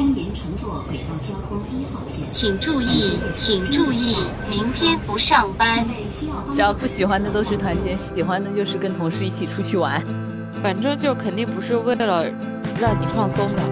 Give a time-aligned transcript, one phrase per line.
[0.00, 2.24] 迎乘坐轨道交通一号线。
[2.30, 4.16] 请注意，请注意，
[4.48, 5.86] 明天不上班。
[6.52, 10.02] 只要不喜欢的都是团建，喜欢的就是跟同事一起出去玩。
[10.62, 12.24] 反正就肯定不是为了
[12.80, 13.62] 让你放松的。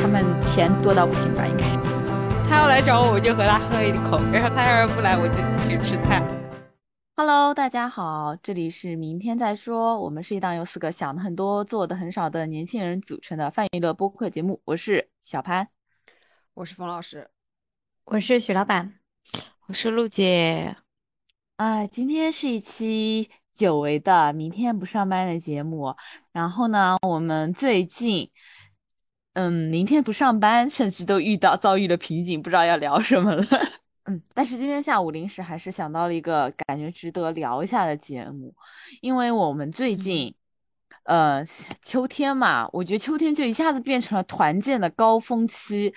[0.00, 1.44] 他们钱多到不行吧？
[1.46, 1.64] 应该。
[2.48, 6.39] 他要来找我，我就和他喝一口；然后他要是不来，我就继续吃菜。
[7.22, 10.00] Hello，大家好，这里是明天再说。
[10.00, 14.58] 我们是一档由四个想的很多、做的很少的年轻人组成的泛娱乐播客节目。
[14.64, 15.68] 我是小潘，
[16.54, 17.28] 我是冯老师，
[18.04, 18.94] 我是许老板，
[19.66, 20.74] 我是陆姐。
[21.56, 25.94] 啊，今天是一期久违的明天不上班的节目。
[26.32, 28.30] 然后呢，我们最近，
[29.34, 33.44] 嗯，明天不上班，甚至都遇到遭遇了瓶颈，不知道要聊什么了。
[34.10, 38.52] 嗯，但是今天下午临时还是想到了一个感觉值得聊一下的节目，
[39.00, 40.34] 因为我们最近，
[41.04, 41.44] 呃，
[41.80, 45.94] 秋天嘛，我觉得秋天就一下子变成了团建的高峰期。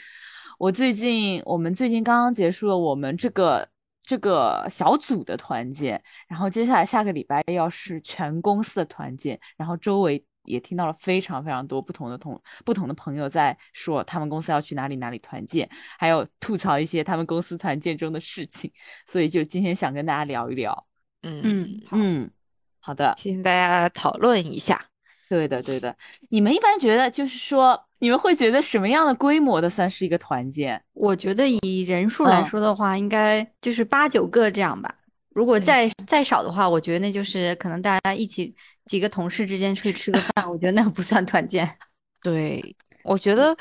[0.59, 3.67] 我最近，我们最近刚刚结束了我们这个
[3.99, 10.23] 这个小组的团建，然后接下来下个礼拜要是全公司的团建，然后周围。
[10.43, 18.71] 也听到了非常非常多不同的同不同的朋友在说他们公司要去哪里哪里团建，还有吐槽一些他们公司团建中的事情，
[19.07, 20.85] 所以就今天想跟大家聊一聊。
[21.21, 22.31] 嗯嗯嗯，
[22.79, 24.85] 好的，请大家讨论一下。
[25.29, 25.95] 对的对的，
[26.29, 30.79] 你们一般觉得就是说，你们会觉得什么样的规模的算是一个团建？
[30.93, 34.93] 我觉得以人数来说的话，应该就是八九个这样吧。
[35.29, 38.53] 如果再再少的话，我觉得那就是可能大家一起。
[38.85, 41.69] 几个同事之间出去吃个饭，我觉得那个不算团建。
[42.21, 43.55] 对，我觉得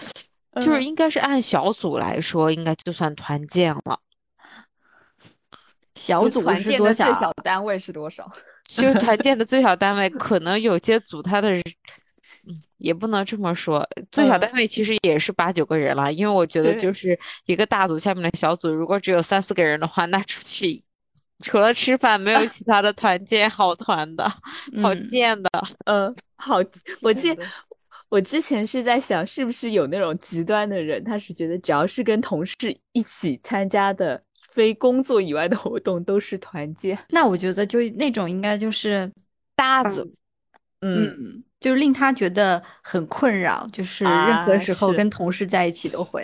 [0.57, 3.99] 就是应该是按小组来说，应该就算团建了。
[5.95, 8.29] 小组 团建的最小单位是多少？
[8.67, 11.51] 就是团建的最小单位，可能有些组他的，
[12.79, 16.13] 也不能这么说，最小单位其实也是八九个人了。
[16.13, 20.83] 因为我觉得就是一个大组下面的小组，如果只有三四个人的话，那出去。
[21.43, 24.25] 除了吃饭，没有 其他的团建好团的，
[24.81, 25.51] 好贱的。
[25.85, 26.57] 嗯，好，
[27.03, 27.37] 我记，
[28.09, 32.57] 我之前是在想，是不是有那种极端的人，他是觉得只要是跟同事
[32.93, 36.99] 一起参加的非工作以外的活动都是团建。
[37.11, 39.11] 那我觉得就那种应该就是
[39.57, 40.11] 搭子，
[40.81, 46.23] 嗯，就是令他觉得很困扰，就是任何时候跟同事在一起都会。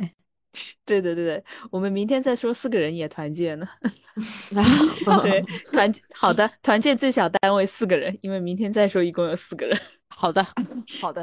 [0.85, 3.69] 对对对对，我们明天再说四个人也团建呢。
[5.23, 9.79] 对，团好的，团建最小单位四个人，因为明天再说一共有四个人。
[10.09, 10.45] 好的，
[11.01, 11.23] 好的，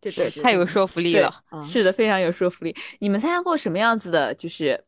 [0.00, 1.32] 这对太有说服力了。
[1.62, 2.76] 是的，非常有说服力。
[3.00, 4.32] 你们参加过什么样子的？
[4.34, 4.80] 就是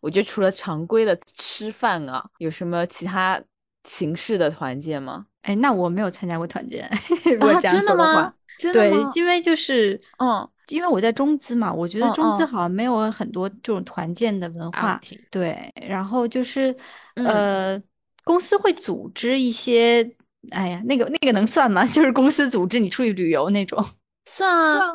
[0.00, 3.40] 我觉得除了常规的吃饭啊，有什么其他
[3.84, 5.26] 形式的团建吗？
[5.42, 6.84] 哎，那我没有参加过团建。
[7.40, 8.34] 啊，真的吗？
[8.72, 10.48] 对，因为就是嗯。
[10.70, 15.00] 因为我在中资嘛，我觉得中资好像没有很多这种团建的文化。
[15.30, 16.74] 对，然后就是
[17.14, 17.80] 呃，
[18.24, 20.08] 公司会组织一些，
[20.50, 21.84] 哎呀，那个那个能算吗？
[21.86, 23.84] 就是公司组织你出去旅游那种，
[24.26, 24.88] 算啊，算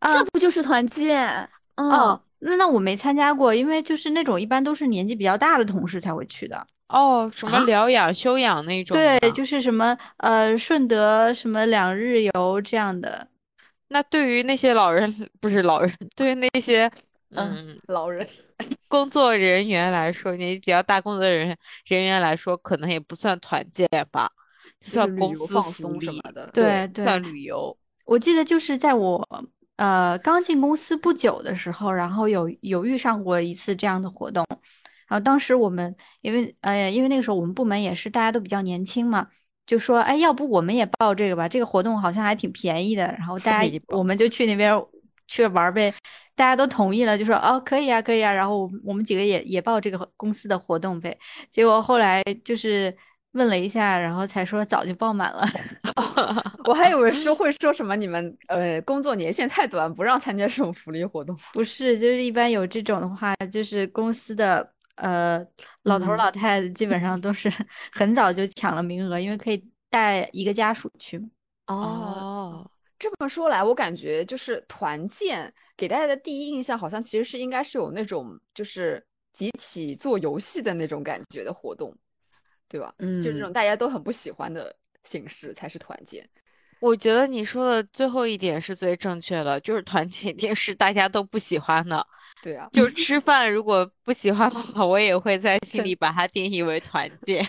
[0.00, 1.48] 啊，这不就是团建？
[1.76, 6.66] 哦，那那我没参加过，因为就是那种一般都是年纪比较大的同事才会去的。
[6.88, 8.96] 哦，什么疗养休养那种？
[8.96, 13.28] 对，就是什么呃顺德什么两日游这样的。
[13.88, 16.90] 那对于那些老人 不是老人， 对于那些
[17.30, 18.26] 嗯老人
[18.88, 24.30] 工作人员来说，年纪比较大工作人员人员来说，可能也不算团建吧，
[24.80, 27.76] 就算公司放松什么的，对对，算旅游。
[28.04, 29.26] 我记得就是在我
[29.76, 34.44] 呃刚进公司不久的时候，然后有有遇上过一次这样的活动，
[35.06, 39.28] 然后当时我们因为呃因为那个时候我们部门也是大家都比较年轻嘛。
[39.68, 41.46] 就说哎，要不我们也报这个吧？
[41.46, 43.04] 这个活动好像还挺便宜的。
[43.18, 44.72] 然后大家我们就去那边
[45.26, 45.92] 去玩呗。
[46.34, 48.32] 大家都同意了，就说哦，可以啊，可以啊。
[48.32, 51.14] 然后我们几个也也报这个公司的活动呗。
[51.50, 52.96] 结果后来就是
[53.32, 55.46] 问了一下，然后才说早就报满了。
[56.64, 61.36] 我还以为说会说什么你们呃工作年限太短，不让参加这种福利活动。
[61.52, 64.72] 不是，就是一般有这种的话，就是公司的。
[64.98, 65.44] 呃，
[65.82, 67.50] 老头老太太基本上都是
[67.92, 71.28] 很早就抢了名额，因为可以带一个家属去嘛。
[71.66, 81.94] 哦，这么说来，我感觉就是团建给大家的第一印象，好像其实是应该是有那种就是集体做游戏的那种感觉的活动，
[82.68, 82.92] 对吧？
[82.98, 84.74] 嗯，就这种大家都很不喜欢的
[85.04, 86.28] 形式才是团建。
[86.80, 92.06] 我觉得你说的最后一点是最正确的，就是团建一定是大家都不喜欢的。
[92.48, 97.46] 对啊，就是吃饭，如果不喜欢的话，我也会在 心里把它定义为团建。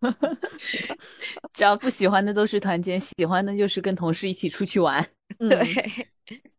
[1.54, 5.02] 只要不喜欢的都是团建，喜欢的就是跟同事一起出去玩。
[5.40, 6.06] 对，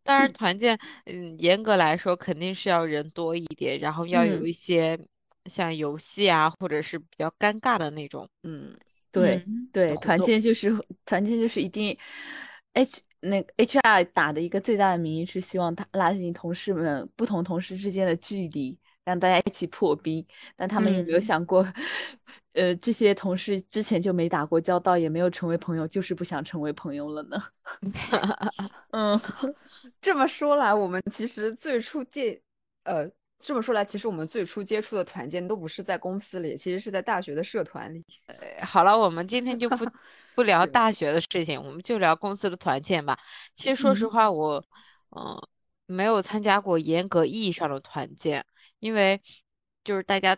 [0.02, 0.76] 当然团建，
[1.06, 4.98] 嗯，严格来说肯定是要人多一点，然后要有嗯一些
[5.46, 8.28] 像游戏啊，或者是比较尴尬的那种。
[8.42, 8.76] 嗯，
[9.12, 10.76] 对嗯对，团建就是
[11.06, 11.96] 团建就是一定
[12.72, 20.24] ，H 那个 HR 打的一个最大的名义是希望他拉近同事们不同同事之间的距离，让大家一起破冰。
[20.56, 21.66] 但他们有没有嗯想过，
[22.52, 27.42] 呃，这些同事之前就没打过交道，也没有成为朋友，就是不想成为朋友了呢？
[28.92, 29.18] 嗯，
[30.00, 32.40] 这么说来，我们其实最初见，
[32.84, 38.04] 呃，这么说来，其实我们最初接触的团建都不是在公司里，其实是在大学的社团里。
[38.64, 39.76] 好了，我们今天就不
[40.34, 43.18] 不聊大学的事情，我们就聊公司的团建吧。
[43.54, 44.64] 其实说实嗯话，我
[45.10, 45.40] 嗯、
[45.86, 48.44] 没有参加过严格意义上的团建，
[48.80, 49.20] 因为
[49.84, 50.36] 就是大家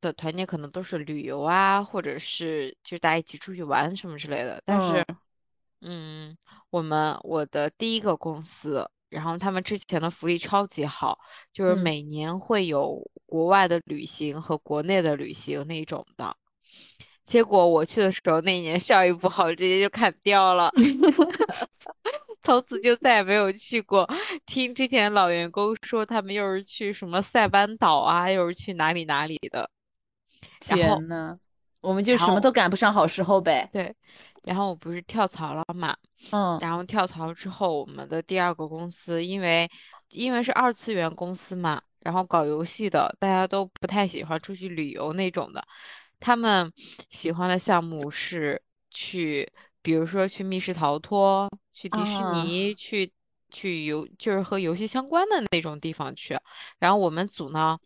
[0.00, 4.62] 的团建可能都是旅游啊，或者是就大家一起出去玩什么之类的。
[4.64, 5.04] 但是，
[5.80, 6.36] 嗯，
[6.70, 11.18] 我们我的第一个公司，然后他们之前的福利超级好，
[11.52, 16.36] 就是嗯每年会有国外的旅行和国内的旅行那种的。
[17.24, 20.70] 结果我去的时候，那一年效益不好，直接就砍掉了，
[22.42, 24.08] 从此就再也没有去过。
[24.46, 29.68] 听之前老员工说，他们又是去什么塞班岛啊，又是去哪里哪里的。
[30.60, 31.36] 天呐，
[31.80, 33.68] 我们就什么都赶不上好时候呗。
[33.72, 33.92] 对，
[34.44, 35.96] 然后我不是跳槽了嘛，
[36.30, 36.58] 嗯。
[36.60, 39.68] 然后跳槽之后，我们的第二个公司，因为
[40.10, 45.66] 因为是二次元公司嘛，然后搞游戏的，大家都不太喜欢出去旅游那种的，
[46.20, 46.72] 他们
[47.10, 48.60] 喜欢的项目是
[48.90, 49.50] 去，
[49.82, 52.32] 比如说去密室逃脱，去迪士啊。
[52.32, 53.12] 尼，去
[53.50, 56.38] 去游，就是和游戏相关的那种地方去。
[56.78, 57.78] 然后我们组呢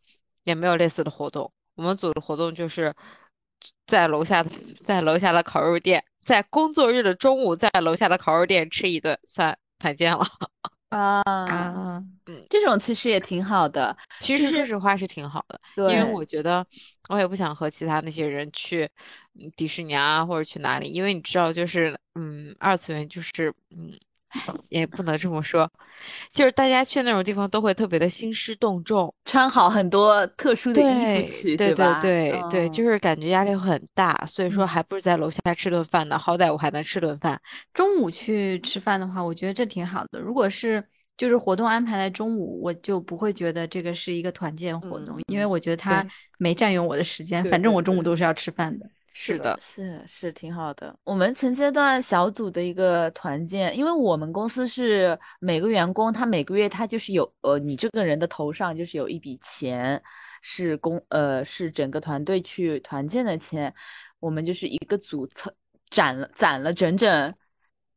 [0.45, 2.95] 也没有类似的活动，我们组的活动就是
[3.87, 4.45] 在楼下
[4.85, 10.25] 在楼下的烤肉店，在工作日的中午在楼下的烤肉店吃一顿，算团建了。
[10.91, 12.05] 啊，啊，
[12.49, 13.97] 这种其实也挺好的。
[14.21, 16.67] 其实说实话是挺好的，因为我觉得
[17.09, 18.89] 我也不想和其他那些人去
[19.35, 23.93] 嗯迪士尼啊或者去哪里，因为你知道，就是嗯二次元就是嗯。
[24.31, 25.71] 唉 也不能这么说，
[26.33, 32.01] 就是大家去那种地方都会特别的兴师动众，穿好很多特殊的衣服去，对吧？
[32.01, 37.41] 对对，嗯就是感觉压力会很大，所以说嗯还不如在楼下吃顿饭呢，好歹我还能吃顿饭。
[37.75, 40.21] 中午去吃饭的话，我觉得这挺好的。
[40.21, 40.83] 如果是
[41.17, 46.07] 就是活动安排在中午，我就不会觉得这个是一个团建活动，嗯因为我觉得它
[46.39, 47.45] 没占用我的时间。
[47.47, 48.89] 反正我中午都是要吃饭的。
[49.13, 50.97] 是的，是是挺好的。
[51.05, 60.03] 我们前阶段小组的一个团建，因为我们公司是每个员工他每个月他就是有呃，你这个人的头上就是有一笔钱
[60.43, 63.73] 是公呃是整个团队去团建的钱，
[64.19, 65.51] 我们就是一个组凑
[65.91, 67.35] 攒了攒了整整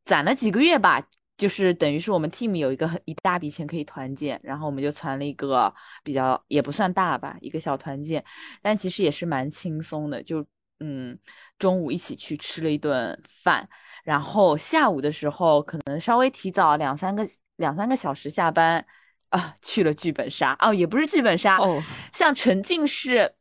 [0.06, 1.06] 攒了几个月吧。
[1.36, 5.74] 就是等于是我们 team 有一个很一大笔钱可以团建，然后我们就攒了一个
[6.04, 8.24] 比较也不算大吧，一个小团建，
[8.62, 10.46] 但其实也是蛮轻松的，就
[10.86, 11.18] 嗯，
[11.58, 13.66] 中午一起去吃了一顿饭，
[14.04, 17.26] 然后下午的时候可能稍微提早两三个
[17.56, 18.86] 两三个小时下班
[19.30, 20.54] 啊，去了剧本杀。
[20.60, 21.82] 哦，也不是剧本杀哦，
[22.12, 23.34] 像沉浸式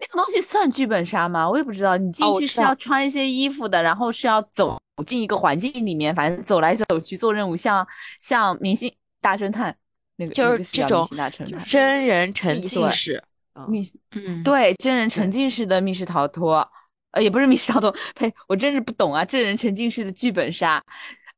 [0.00, 1.48] 那个东西算剧本杀吗？
[1.48, 7.86] 我也不知道，你进去是要穿一些衣服的，然后是要走进一个环境里面，反正走来走去做任务，像
[8.18, 9.76] 像明星大侦探
[10.16, 13.22] 那个就是这种大侦探，真人沉浸式，
[13.68, 16.68] 密嗯，对，真人沉浸式的密室逃脱，
[17.12, 20.82] 呃，也不是密室逃脱，呸，我真是不懂啊，这人沉浸式的剧本杀，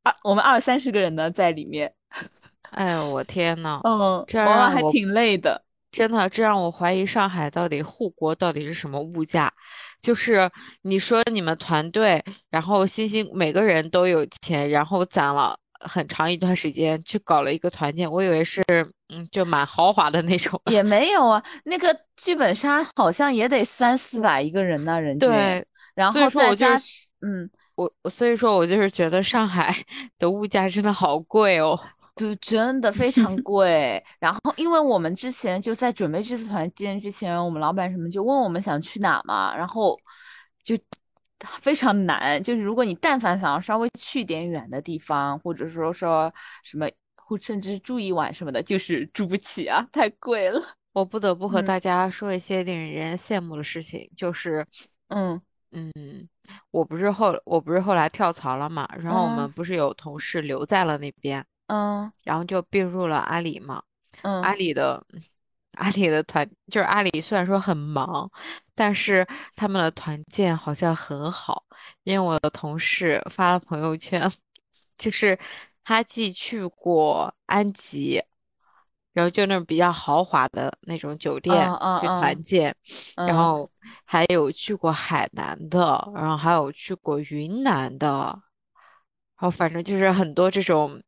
[0.03, 1.91] 二我们二三十个人呢在里面，
[2.71, 9.51] 哎呦我天呐，嗯，这玩完让我还挺累的，真的，这让我怀疑上海到底护国到底是什么物价？
[10.01, 10.49] 就是
[10.81, 18.63] 你说你们团队，然后辛辛每个人都有钱，然后攒了很长一段时间去搞了一个团建，我以为是
[19.09, 20.61] 嗯就蛮豪华的那种。
[20.71, 27.49] 也 没有啊，那个剧本杀好像也得三四百一个人呢，人均，对，然后再加说我就是嗯。
[27.75, 29.73] 我我所以说我就是觉得上海
[30.19, 31.79] 的物价真的好贵哦。
[32.13, 34.03] 对，真的非常贵。
[34.19, 39.97] 然后，因为我们之前就在准备这次团建之前，我们老板什么就问我们想去哪嘛，然后
[40.61, 40.77] 就
[41.59, 42.41] 非常难。
[42.41, 46.33] 就是如果你但凡想要稍微去点远的地方，或者说说
[46.63, 50.61] 什么，或甚至住一晚什么的，就是住不起啊，太贵了。
[50.93, 54.65] 我不得不和嗯大家说一些令人羡慕的事情，就是
[55.07, 56.27] 嗯嗯，
[56.71, 63.81] 我不是后我不是后来跳槽了嘛，然后我嗯们不是有同事留在了那边，嗯然后就并入了阿里嘛。
[64.23, 65.01] 嗯阿里的
[65.75, 68.29] 阿里的团就是阿里，虽然说很忙，
[68.81, 71.63] 但是他们的团建好像很好，
[72.01, 74.19] 因为我的同事发了朋友圈，
[74.97, 75.37] 就是
[75.83, 78.19] 他既去过安吉，
[79.13, 81.69] 然后就那种比较豪华的那种酒店
[82.01, 82.75] 去团建，
[83.23, 83.69] 然嗯后
[84.03, 88.41] 还有去过海南的，然后还有去过云南的，然
[89.37, 90.99] 后反正就是很多这种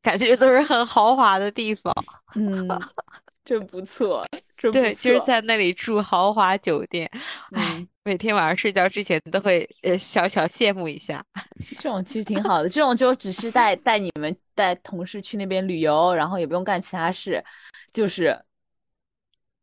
[0.00, 1.92] 感觉都是很豪华的地方。
[2.34, 2.68] 嗯，
[3.50, 4.24] 真不错，
[4.56, 7.10] 真不对，就是在那里住豪华酒店，
[7.50, 11.20] 唉嗯，每天晚上睡觉之前都会呃小小羡慕一下。
[11.80, 17.44] 这种其实挺好的，这种就只是带带你们带同事去那边旅游，然后也不用干其他事，
[17.92, 18.40] 就是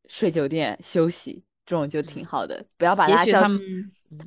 [0.09, 2.61] 睡酒店休息，这种就挺好的。
[2.75, 3.57] 不要把他大家叫出，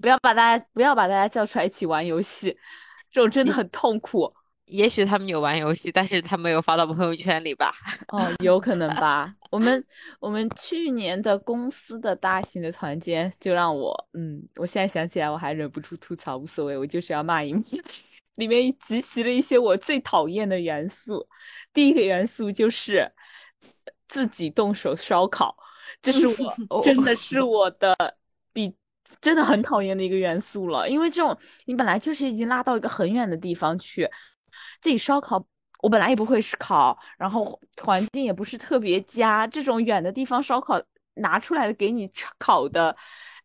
[0.00, 2.57] 不要把大家不要把大家叫出来一起玩游戏，
[3.11, 4.35] 这种真的很痛苦。
[4.71, 7.75] 也许他们有玩游戏，但是他没有发到朋友圈里吧？
[8.09, 9.35] 哦，有可能 吧。
[9.50, 9.85] 我们
[10.21, 17.61] 我们去年的公司的大型的团建，就让我，嗯，我现在想起来我还忍不住吐槽，无所谓，我就是要骂一骂。
[18.37, 21.29] 里面集齐了一些我最讨厌的元素。
[21.75, 23.11] 第一个元素就是
[24.09, 25.55] 自己动手烧烤，
[26.00, 26.27] 这是
[26.71, 27.95] 我 真的是我的
[28.53, 28.73] 比
[29.21, 30.89] 真的很讨厌的一个元素了。
[30.89, 31.37] 因为这种
[31.67, 34.09] 你本来就是已经拉到一个很远的地方去，
[34.80, 35.45] 自己烧烤。
[35.83, 40.78] 我本来也不会烤，然后环境也不是特别佳，这种远的地方烧烤
[41.14, 42.95] 拿出来的给你炒烤的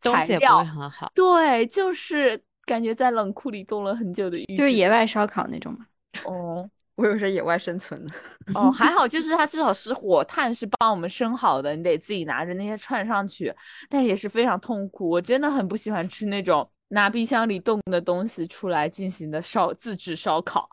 [0.02, 1.10] 材料，很好。
[1.16, 5.86] 对，就是感觉在冷库里冻了很久的鱼就是野外烧烤那种嘛。
[6.26, 8.14] 哦 我以为是野外生存的。
[8.54, 13.54] 哦，还好，就是它至少是火炭是帮我们生好的，你得自己拿着那些串上去，
[13.90, 15.10] 但也是非常痛苦。
[15.10, 20.70] 我真的很不喜欢吃那种拿冰箱里冻的东西出来进行的烧自制烧烤。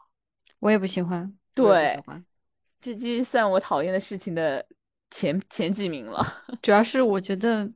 [0.62, 1.21] 我也不喜欢。
[1.57, 2.25] 我也不对喜欢
[2.81, 4.64] 这其实算我讨厌的事情的
[5.11, 6.25] 前前几名了。
[6.62, 7.69] 主要是我觉得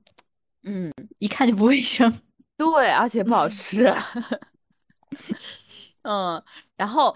[0.62, 2.10] 嗯，一看就不卫生。
[2.56, 3.92] 对，而且不好吃。
[6.02, 6.42] 嗯，
[6.76, 7.14] 然后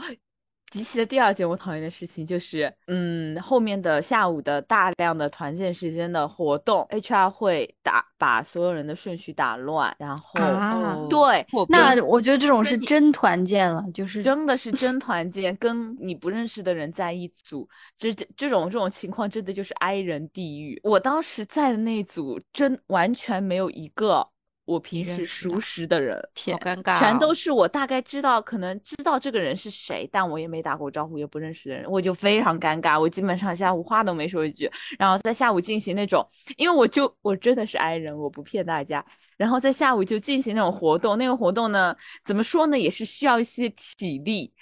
[0.70, 20.80] 集齐的第二件我讨厌的事情就是，嗯，后面的下午的大量的团建时间的活动，HR 会打把所有人的顺序打乱，然后、啊对，那我觉得这种是真团建了，就是真的是真团建，跟你不认识的人在一组，这这这种这种情况真的就是哀人地狱。
[20.84, 24.26] 我当时在的那一组，真完全没有一个
[24.64, 33.00] 我平时熟识的人，好天，尴尬、哦，全都是我大概知道，可能知道这个人是谁，但我也没打过招呼，也不认识的人，我就非常尴尬。
[33.00, 36.24] 我基本上下午话都没说一句，然后在下午进行那种，
[36.56, 39.04] 因为我就我真的是 i 人，我不骗大家。
[39.36, 44.52] 然后在下午就进行那种活动，那个活动呢，怎么说呢，也是需要一些体力，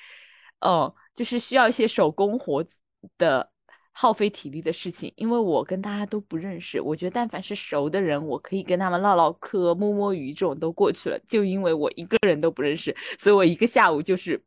[0.60, 2.64] 嗯，就是需要一些手工活
[3.18, 3.50] 的
[4.00, 5.12] 耗费体力的事情。
[5.16, 11.18] 因为我跟大家都不认识，我觉得但凡是熟的人，我可以跟他们唠唠嗑、摸摸鱼这种都过去了。
[11.26, 14.40] 就因为我一个人都不认识，所以我一个下午就是。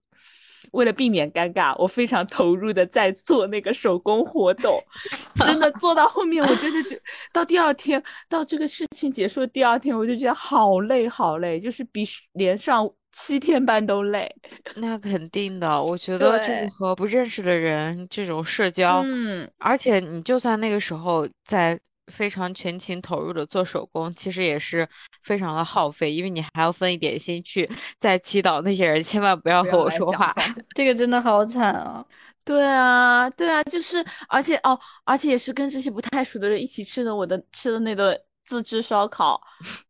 [0.74, 4.80] 为了避免尴尬，我非常投入的在做那个手工活动，
[5.44, 6.96] 真的做到后面，我真的就
[7.34, 14.34] 到第二天，到这个事情结束的第二天，我就觉得好累好累，就是比连上七天班都累。
[14.76, 24.88] 那肯定的，我觉得就和不认识的人这种社交，嗯，而且你就算那个时候在非常全情投入的做手工，其实也是
[25.24, 30.36] 非常的耗费，因为你还要分一点心去在祈祷那些人千万不要和我说话。
[30.76, 32.04] 这个真的好惨啊！
[32.44, 39.40] 对啊，对啊，就是，而且哦，而且也是跟这些不太熟的人一起吃的我的吃的那顿自制烧烤，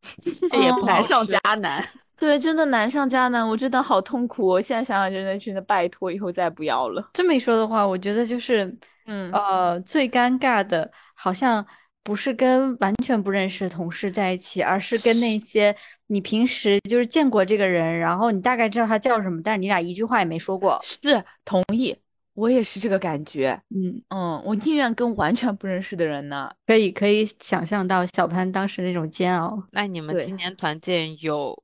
[0.52, 1.84] 这也难上吃加难。
[2.22, 4.46] 对，真的难上加难，我真的好痛苦。
[4.46, 7.10] 我现在想想，真的真的拜托，以后再不要了。
[7.16, 8.64] 这么一说的话，我觉得就是，
[9.08, 11.66] 嗯呃，最尴尬的，好像
[12.04, 15.76] 不是跟完全不认识的同事在一起，而是跟那些
[16.10, 20.80] 你平时就是见过这个人，然后你大概知道他叫什么，但是你俩一句话也没说过。
[20.84, 21.98] 是同意，
[22.36, 23.60] 我也是这个感觉。
[23.70, 26.52] 嗯，嗯，我宁愿跟完全不认识的人呢。
[26.68, 29.62] 可以可以想象到小潘当时那种煎熬。
[29.72, 31.58] 那你们今年团建有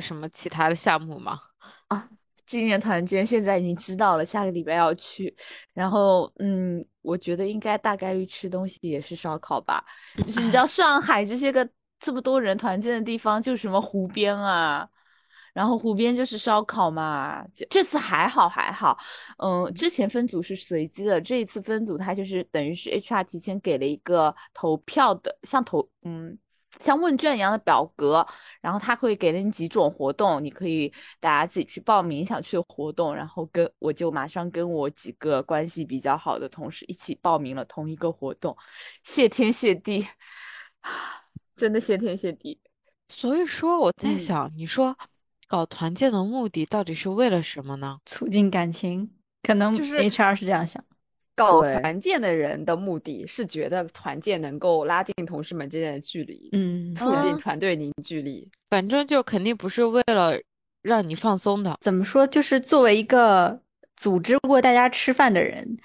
[0.00, 1.40] 什么其他的项目吗？
[1.88, 2.08] 啊，
[2.46, 5.34] 纪念团建现在已经知道了，下个礼拜要去。
[5.72, 9.84] 然后，嗯，我觉得应该大概率吃东西也是烧烤吧。
[10.24, 14.86] 就是你知道 上海这些个这么多人团建的地方，就是什么湖边啊，
[15.52, 17.44] 然后湖边就是烧烤嘛。
[17.54, 18.98] 这这次还好还好，
[19.38, 26.38] 嗯，之前分组是随机的，这一次分组它就是等于是 HR 提前给了一个投票的，像投嗯。
[26.78, 28.26] 像问卷一样的表格，
[28.60, 38.56] 然后他会给了你几种活动，你可以大家自己去报名想去的活动，然后跟我就马上跟我几个关系比较好的同事一起报名了同一个活动，
[39.02, 40.06] 谢天谢地，
[41.56, 42.60] 真的谢天谢地。
[43.08, 44.96] 所以说我在嗯想，你说
[45.46, 47.98] 搞团建的目的到底是为了什么呢？
[48.06, 49.10] 促进感情，
[49.42, 50.84] 可能就是 HR 是这样想。
[51.34, 58.50] 搞团建的人的目的是觉得团建能够拉近同事们之间的距离，嗯，促进嗯团队凝聚力。
[58.70, 60.38] 反正就肯定不是为了
[60.82, 61.76] 让你放松的。
[61.80, 62.26] 怎么说？
[62.26, 63.60] 就是作为一个
[63.96, 65.76] 组织过大家吃饭的人，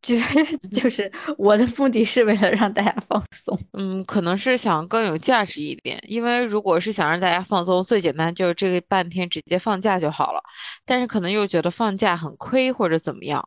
[0.00, 3.58] 就是 就是我的目的是为了让大家放松。
[3.72, 10.40] 嗯，可能是想更有价值一点，因为如果是想让大家放松，最简单就是这个半天直接放假就好了。
[10.84, 13.46] 但是可能又觉得放假很亏或者怎么样，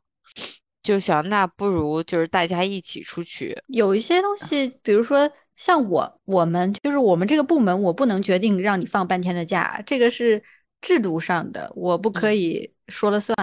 [0.86, 3.58] 就想那不如就是大家一起出去。
[3.70, 10.42] 有一些东西，比如说像我我们就是我们这个部门，我不能决定让你放半天的假，这个是
[10.82, 13.36] 制度上的，我不可嗯以说了算。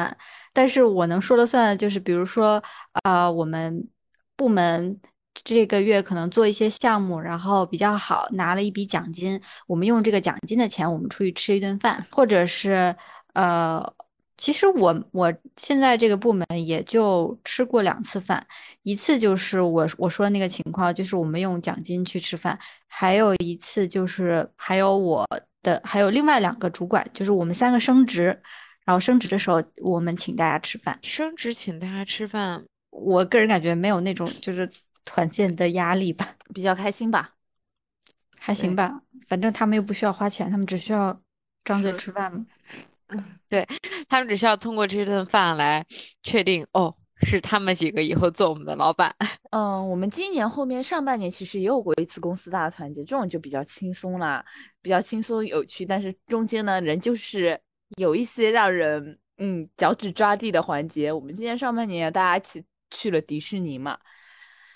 [0.53, 2.63] 但是我能说了算的就是，比如说，
[3.03, 3.89] 啊，我们
[4.37, 5.01] 部门
[5.35, 12.95] 这个月可能做一些项目，然后比较好，拿了一笔奖金，我们用这个奖金的钱，我们出去吃一顿饭，或者是
[13.33, 13.83] 呃，
[14.43, 18.45] 其实我我现在这个部门也就吃过两次饭，
[18.83, 22.59] 一次就是我我说的那个情况，就是我们用奖金去吃饭，
[22.89, 25.25] 还有一次就是还有我
[25.63, 28.37] 的还有另外两个主管，就是我们三个升职，
[28.85, 30.99] 然后升职的时候我们请大家吃饭。
[31.05, 34.69] 升职请大家吃饭，我个人感觉没有那种就是
[35.05, 37.35] 团建的压力吧，比较开心吧。
[38.41, 41.17] 还行吧，反正他们又不需要花钱，他们只需要
[41.65, 42.45] 张嘴吃饭嘛。
[44.09, 45.85] 他们只需要通过这顿饭来
[46.23, 49.15] 确定哦，是他们几个以后做我们的老板。
[49.51, 54.45] 嗯，我们今年后面上半年其实也有过一次公司大团结，这种就比较轻松啦，
[54.81, 57.61] 比较轻松有趣，但是中间呢，人就是
[57.99, 61.13] 有一些让人嗯脚趾抓地的环节。
[61.13, 63.99] 我们今年上半年大家一起去了迪士尼嘛，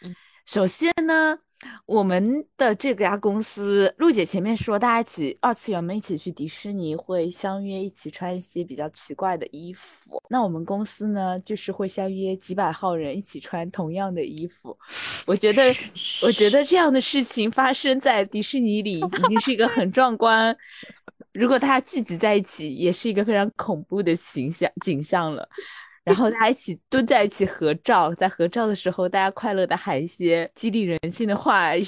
[0.02, 0.14] 嗯
[0.45, 1.38] 首先呢，
[1.86, 10.22] 我们的这家公司，陆姐前面说，大家一起二次元们一起去迪士尼，会相约一起穿一些比较奇怪的衣服。
[10.28, 14.76] 那我们公司呢，就是会相约几百号人一起穿同样的衣服。
[15.26, 15.62] 我觉得，
[16.25, 20.57] 我觉得这样的事情发生在迪士尼里已经是一个很壮观。
[21.33, 25.48] 如果大家聚集在一起，也是一个非常恐怖的形象景象了。
[26.07, 31.85] 然后大家一起蹲在一起合照，在合照的时候，大家快乐的喊一些激励人心的话语，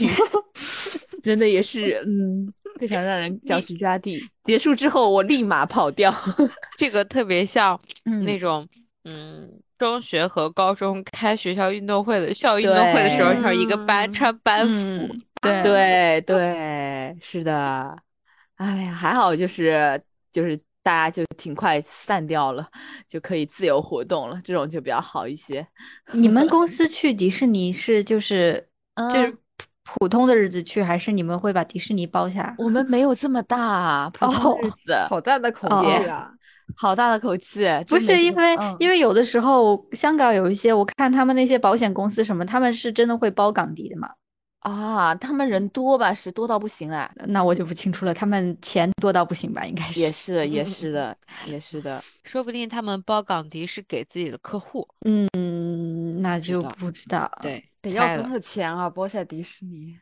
[1.22, 4.22] 真的也是嗯，非常让人脚趾抓地。
[4.42, 6.14] 结束之后，我立马跑掉。
[6.76, 8.68] 这个特别像那嗯种
[9.04, 9.60] 嗯。
[9.78, 17.96] 中学和高中开学校运动会的校运动会的时候，对是一个班嗯穿班服，嗯，对对对，是的。
[18.56, 20.02] 哎呀，还好就是
[20.32, 22.66] 就是大家就挺快散掉了，
[23.06, 25.66] 就可以自由活动了，这种就比较好一些。
[26.12, 28.66] 你们公司 去迪士尼是就是
[29.10, 29.38] 就是嗯
[29.84, 32.54] 普普通的日子去，还是你们会把迪士尼包下？
[32.56, 36.30] 我们没有这么大，普通的日哦子， 好大的口哦气啊！
[36.74, 37.66] 好大的口气。
[37.86, 44.08] 不是因为，嗯因为有的时候香港有一些，我看他们那些保险公司什么，他们是真的会包港迪的嘛？
[44.60, 47.10] 啊，他们人多吧，是多到不行啦。
[47.26, 49.64] 那我就不清楚了，他们钱多到不行吧？
[49.64, 50.34] 应该是也是。
[50.38, 51.16] 是，也是的，
[51.46, 52.02] 也是的。
[52.24, 54.86] 说不定他们包港迪是给自己的客户。
[55.04, 57.30] 嗯，那就道不知道。
[57.40, 58.90] 对，得猜了要多少钱啊？
[58.90, 59.98] 包下迪士尼？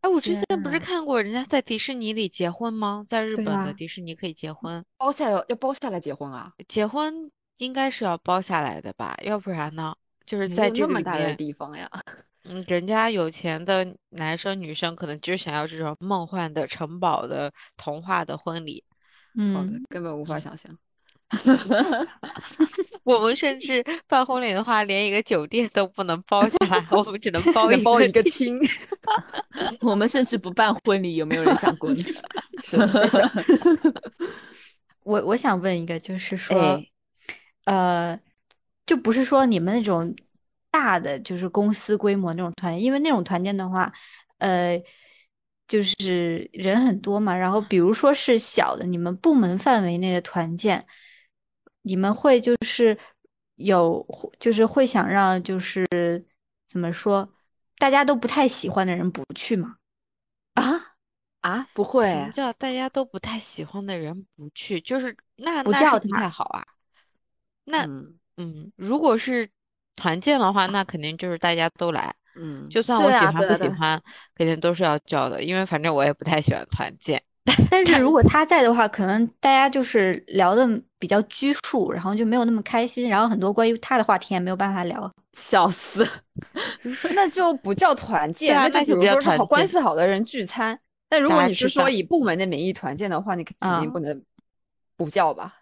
[0.00, 3.04] 哎，我之前不是天看过人家在迪士尼里结婚吗？
[3.06, 6.52] 在日本的啊迪士尼可以结婚，包下要要包下来结婚啊？
[6.66, 9.14] 结婚应该是要包下来的吧？
[9.24, 11.88] 要不然呢，就是有在这个里那么大的面，地方呀？
[12.44, 18.82] 嗯，人家有钱的男生女生可能就是想要这种梦幻的城堡的童话的婚礼。
[19.54, 20.76] 好的嗯，，根本无法想象。
[23.04, 28.60] 我们甚至办婚礼的话，连一个酒店都不能包下来，我们只能包包一个地厅。
[29.80, 32.02] 我们甚至不办婚礼，有没有人想过呢？
[35.04, 36.86] 我我想问一个，就是说，哎
[37.64, 38.20] 呃，
[38.84, 40.14] 就不是说你们那种
[40.72, 43.92] 大的，就是公司规模那种团建，因为那种团建的话，
[44.38, 44.82] 呃，
[45.68, 47.32] 就是人很多嘛。
[47.36, 50.84] 然后比如说是小的，你们部门范围内的团建，
[51.82, 52.98] 你们会就是
[53.56, 54.04] 有，
[54.40, 55.86] 就是会想让就是
[56.66, 57.32] 怎么说，
[57.78, 59.76] 大家都不太喜欢的人不去吗？
[60.54, 60.96] 啊
[61.42, 64.80] 啊，不什么会，叫大家都不太喜欢的人不去？
[64.80, 66.64] 就是那不叫他太好啊。
[67.64, 69.48] 那嗯嗯，如果是
[69.96, 74.00] 团建的话，那肯定就是大家都来，嗯，就算我喜欢不喜欢，
[74.36, 77.22] 肯定都是要叫的，因为反正我也不太喜欢团建。
[77.70, 80.66] 但是如果他在的话，可能大家就是聊的
[80.98, 85.12] 比较拘束，然后就没有那么开心，然后很多关于他的话题也没有办法聊。
[85.34, 86.06] 笑死。
[87.14, 90.78] 那就不叫团建，啊那就比如说是好关系好的人聚餐。
[91.08, 94.22] 但如果你是说以部门的名义团建的话，你肯啊定不能
[94.96, 95.52] 不叫吧？
[95.52, 95.61] 嗯，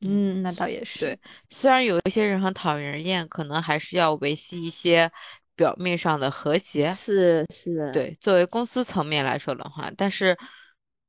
[0.00, 1.06] 那倒也是。
[1.06, 5.10] 对，虽然有一些人很讨人厌，可能还是要维系一些
[5.56, 6.92] 表面上的和谐。
[6.92, 10.36] 是是，对，作为公司层面来说的话，但是，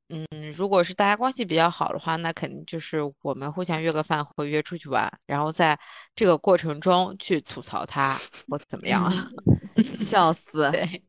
[0.08, 5.78] 嗯，如果是大家关系比较好的话，那肯定就是我们互相约个饭或约出去玩，然后在
[6.16, 8.16] 这个过程中去吐槽他
[8.48, 9.12] 或怎么样。
[9.94, 10.68] 笑死。
[10.72, 11.02] 对，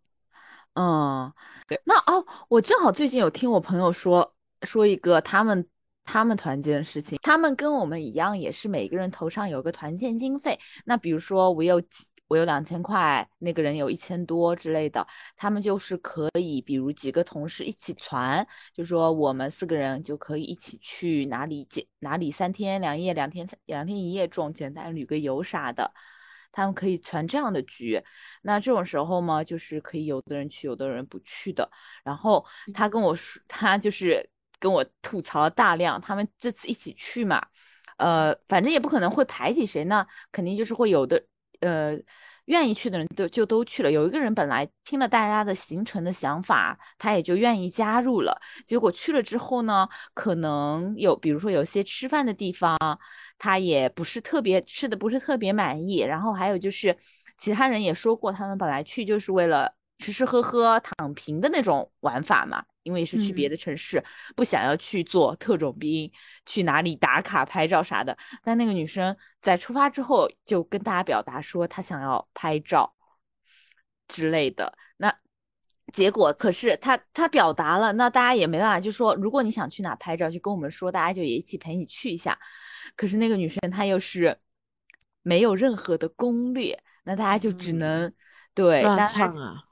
[0.76, 1.32] 嗯，
[1.68, 1.82] 对。
[1.86, 5.68] 那哦，我正好最近有听我朋友说说一个他们
[6.12, 10.60] 他们团建的事情，他们跟我们一样，也是每个人头上有个团建经费。
[10.84, 11.82] 那比如说我有
[12.28, 25.94] 我有两千块，那个人有一千多之类的，他们就是可以，比如几个同事一起团，就说我们四个人就可以一起去哪里简哪里三天两夜、两天两天一夜这种简单旅个游啥的。
[26.52, 28.04] 他们可以传这样的局，
[28.42, 31.72] 那这种时候嘛，就是可以有的人去，有的人不去的。
[32.04, 34.30] 然后他跟我说，他就是
[34.62, 36.00] 跟我吐槽了大量。
[36.00, 37.46] 他们这次一起去嘛，
[37.98, 41.22] 呃，反正也不可能会排挤谁，那肯定就是会有的，
[41.60, 41.98] 呃。
[42.46, 43.90] 愿意去的人都就都去了。
[43.90, 48.38] 有一个人本来听了大家的行程的想法，他也就愿意加入了。
[48.66, 52.78] 结果去了之后呢，可能有，比如说有些吃饭的地方，
[53.38, 56.00] 他也不是特别吃的不是特别满意。
[56.00, 56.94] 然后还有就是，
[57.38, 59.72] 其他人也说过，他们本来去就是为了
[60.02, 62.62] 吃吃喝喝、躺平的那种玩法嘛。
[62.84, 64.04] 因为是去别的城市，
[64.36, 66.12] 不想要去做特种兵，
[66.48, 68.18] 去哪里打卡拍照啥的。
[68.44, 72.92] 但那个女生在出发之后就跟大家表达说，她想要拍照
[74.08, 74.76] 之类的。
[74.98, 75.16] 那
[75.94, 82.36] 结果可是她她表达了，那大家也没办法，就说如果你想去哪拍照，就跟我们说，大家就也一起陪你去一下。
[82.96, 84.36] 可是那个女生她又是
[85.22, 88.12] 没有任何的攻略，那大家就只能
[88.56, 89.66] 对乱唱啊。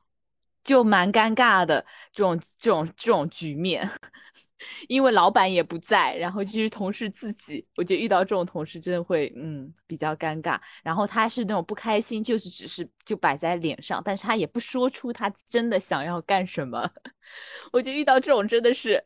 [0.64, 3.90] 就蛮尴尬的这种这种这种局面，
[4.88, 10.60] 因为老板也不在，然后就是同事自己，我觉得遇到这种同事真的会嗯比较尴尬。
[10.84, 16.90] 然后他是那种不开心，就是只是就摆在脸上，但是他也不说出他真的想要干什么。
[17.72, 19.04] 我觉得遇到这种真的是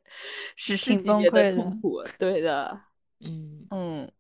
[0.56, 2.82] 史诗级别的痛苦，对的，
[3.20, 4.12] 嗯嗯。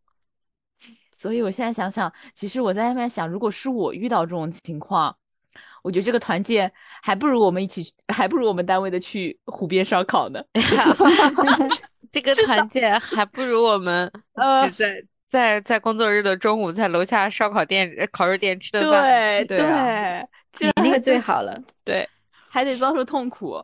[1.17, 5.17] 所以我现在想想，其实我在那边想，如果是我遇到这种情况。
[5.84, 6.72] 我觉得这个团建
[7.04, 10.41] 还不如我们一起， 还不如我们单位的去湖边烧烤呢。
[12.10, 19.02] 这个团建还不如我们呃在在在工作日的中午在楼下烧烤店、烤肉店吃的饭。
[19.48, 21.60] 对对，你那个 最好了。
[21.84, 22.08] 对，
[22.50, 23.63] 还得遭受痛苦。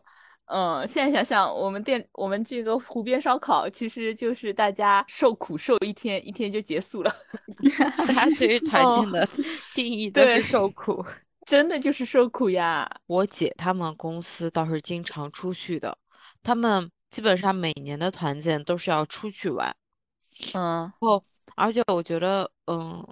[0.51, 7.15] 嗯，现在想想，我们店我们这个湖边烧烤，其实就是大家受苦受一天，一天就结束了。
[7.99, 9.29] 大家对于团建的
[9.75, 11.05] 定义都是受苦。
[11.49, 12.87] 真的就是受苦呀！
[13.07, 15.97] 我姐他们公司倒是经常出去的，
[16.43, 19.75] 他们基本上每年的团建都是要出去玩。
[20.53, 21.23] 嗯，哦，
[21.55, 23.03] 而且我觉得，嗯，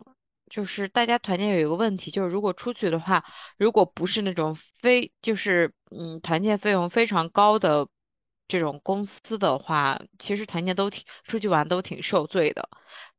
[0.52, 3.26] 就是大家团建有一个问题，就是如果出去的话，
[3.58, 7.88] 如果不是那种非就是嗯团建费用非常高的
[8.48, 12.70] 这种公司的话，其实团建都挺出去玩都挺受罪的。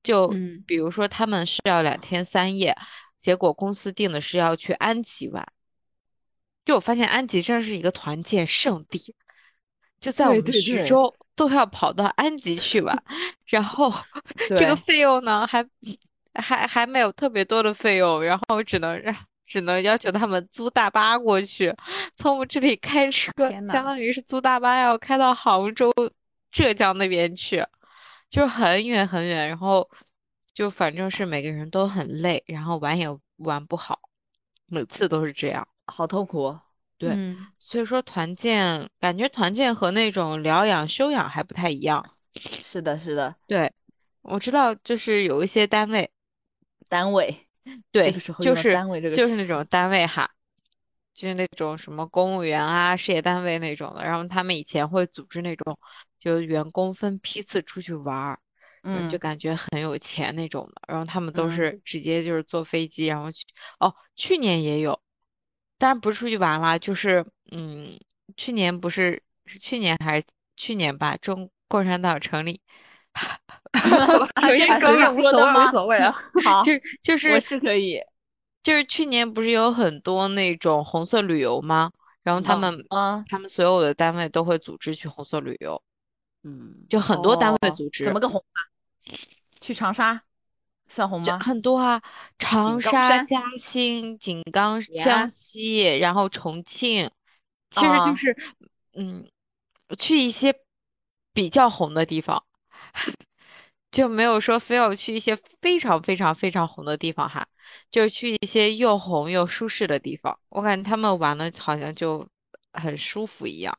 [0.01, 0.33] 就
[0.65, 2.73] 比如说他们是要两天三夜。
[3.21, 5.45] 结果公司定的是要去安吉玩，
[6.65, 9.15] 就我发现安吉真的是一个团建圣地，
[10.01, 12.97] 就在我们徐州都要跑到安吉去玩，
[13.47, 13.93] 然后
[14.51, 15.67] 这个费用呢还
[16.35, 21.75] 还还没有特别多的费用，然后只能让只能要求他们租大巴过去，
[22.15, 23.33] 从我们这里开车，
[23.65, 25.93] 相当于是租大巴要开到杭州、
[26.51, 27.67] 浙江那边去，
[28.31, 29.91] 就很远很远，然后。
[30.59, 34.01] 就反正是每个人都很累，然后玩也玩不好，
[34.67, 36.59] 每次都是这样，好痛苦。
[36.97, 37.17] 对，
[37.61, 42.05] 所以说团建感觉团建和那种疗养休养还不太一样。
[42.35, 43.73] 是的，是的，对，
[44.23, 46.11] 我知道，就是有一些单位，
[46.89, 47.33] 单位，
[47.93, 50.29] 对，就是单位这个，就是那种单位哈，
[51.15, 55.79] 就是那种什么公务员啊、事业单位那种的，然后他们以前会组织那种，
[56.19, 58.41] 就员工分批次出去玩儿。
[58.91, 63.45] 嗯，就感觉很有钱那种的，然后他们都是直接就是坐飞机，然后去
[63.81, 64.99] 哦，去年也有，
[65.77, 67.99] 当然不是出去玩啦，就是嗯，
[68.37, 71.17] 去年不是是去年还是去年吧？
[71.19, 72.61] 中共产党成立，
[74.57, 76.11] 这个无所谓无所谓啊，
[76.45, 76.73] 好，就
[77.03, 78.01] 就是我是可以，
[78.63, 81.91] 就是去年不是有很多那种红色旅游吗？
[82.23, 85.83] 然后他们嗯，他们所有的单位都会组织去红色旅游。
[86.45, 88.63] 嗯，就很多单位组织，怎么个红啊？
[89.61, 90.23] 去长沙
[90.89, 91.39] 算红吗？
[91.41, 92.01] 很多啊，
[92.39, 97.11] 长沙、嘉兴、井冈、江西，然后重庆，
[97.71, 98.37] 其实就是
[98.95, 99.29] 嗯，
[99.99, 100.55] 去一些
[101.33, 102.43] 比较红的地方。
[103.91, 107.47] 就没有说非要去一些非常非常非常红的地方哈，
[107.91, 110.39] 就是去一些又红又舒适的地方。
[110.51, 112.27] 我感觉他们玩的好像就
[112.75, 113.77] 很舒服一样。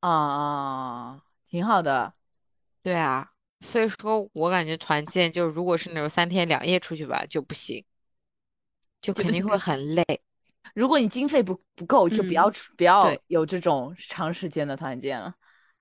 [0.00, 2.14] 啊啊，挺好的。
[2.82, 7.84] 对啊，所以说我感觉团建就如果是那种三天两夜出去玩就不行，
[9.00, 10.04] 就肯定会很累。
[10.74, 15.34] 如果你经费不不够，就不要嗯出，不要对有这种长时间的团建了。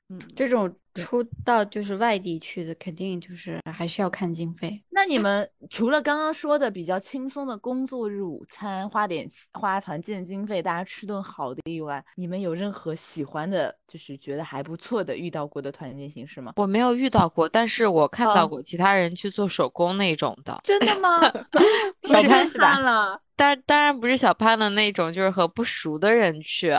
[0.09, 4.83] 嗯，这种出到就是外地去的，肯定就是还是要看经费。
[4.89, 16.53] 那你们除了刚刚说的比较轻松的工作日午餐，花点花团建经费，大家吃顿好的以外，你们有任何喜欢的，就是觉得还不错的遇到过的团建形式吗？
[16.57, 20.59] 我没有遇到过，但是我看哦到过其他人去做手工那种的。
[20.63, 21.21] 真的吗？
[22.03, 26.69] 小是吧看了，当当然不是小潘的那种，就是和不熟的人去，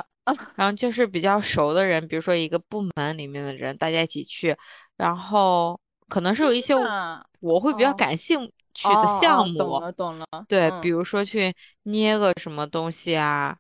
[0.55, 4.55] 然后就是比较熟的人，比如说一个部门里面的人，大家一起去，
[4.97, 10.27] 然后可能是有一些啊我会比较哦感兴趣的哦哦项目，懂了懂了。
[10.49, 13.57] 对，嗯比如说去捏个什么东西啊，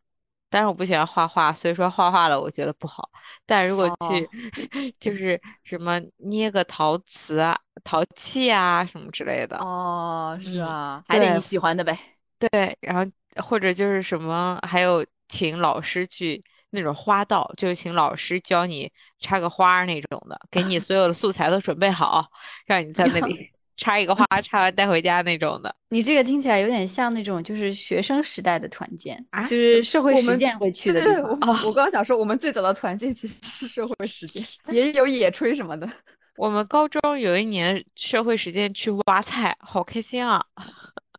[0.50, 3.08] 但是我不喜欢画画，所以说画画了我觉得不好。
[3.46, 4.28] 但如果去、哦
[4.98, 12.17] 就是什么捏个陶瓷啊、陶器啊什么之类的，哦，是嗯啊，还得你喜欢的呗。
[12.38, 13.10] 对，然后
[13.42, 22.26] 或者就是什么，还有请老师去那种花道，就是请老师教你插个花儿那种的，给你 所有的素材都准备好，
[22.66, 25.74] 让你在那里 插一个花，插完带回家那种的。
[25.90, 31.62] 你这个听起来有点像那种就是学生时代的团建，啊就是社会实践会去的对地对方。
[31.62, 35.88] 我我刚刚想说，我们最早的团建其实是社会实践，也有野炊什么的。
[36.36, 40.40] 我们高中有一年社会实践去挖菜，好开心啊！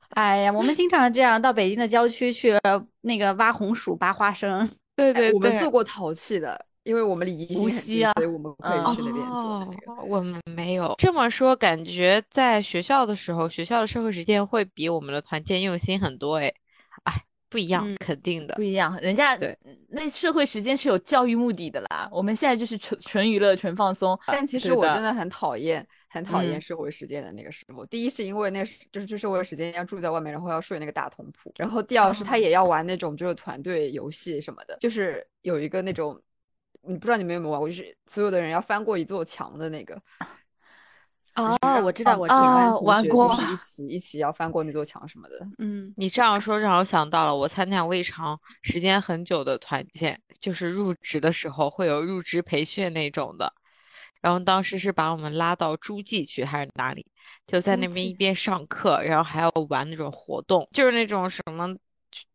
[0.09, 2.53] 哎呀，我们经常这样到北京的郊区去
[3.01, 4.69] 那个挖红薯、拔花生。
[4.95, 9.91] 对哎我们做过陶器的，因为我们离宜兴很近，无锡啊所以我们可以嗯去那边做那个。
[9.93, 16.51] 哦我们没有这么说，感觉在学校的时候，学校的社会实践会比我们的团建用心很多哎，
[17.05, 17.13] 哎，
[17.49, 18.61] 不一样，嗯肯定的不。
[18.61, 24.19] 一样，人家对那社会实践是有教育目的的啦，我们现在就是纯纯娱乐、纯放松。
[24.27, 27.85] 但其实我真的很讨厌，很讨厌嗯社会实践的那个时候。
[27.85, 36.19] 第一是因为那时就是去社会实践要住在外面，然后要睡那个大通铺，然后第二是他也要玩那种就是团队游戏什么的，就是有一个那种，
[36.81, 40.01] 你不知道你们有没有玩过，就是所有的人要翻过一座墙的那个。
[41.35, 45.47] 哦我知道我知道玩过就是一起一起要翻过那座墙什么的。
[45.59, 53.53] 嗯，你这样说让我想到了，我参加过一场时间很久的团建，就是入职的时候会有入职培训那种的。
[54.21, 57.05] 然后当时是把我们拉到诸暨去还是哪里，
[57.47, 61.73] 就在那边一边上课，然后还要玩那种活动，就是那种什么，